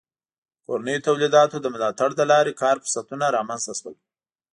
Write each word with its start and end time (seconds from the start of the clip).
د 0.57 0.59
کورنیو 0.67 1.05
تولیداتو 1.07 1.57
د 1.61 1.65
ملاتړ 1.75 2.09
له 2.19 2.25
لارې 2.31 2.59
کار 2.61 2.75
فرصتونه 2.83 3.25
رامنځته 3.37 3.73
شول. 3.79 3.95